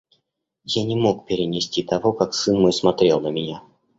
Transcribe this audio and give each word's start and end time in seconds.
Я 0.65 0.83
не 0.83 0.95
мог 0.95 1.27
перенести 1.27 1.83
того, 1.83 2.11
как 2.13 2.33
сын 2.33 2.59
мой 2.59 2.73
смотрел 2.73 3.19
на 3.21 3.27
меня. 3.29 3.61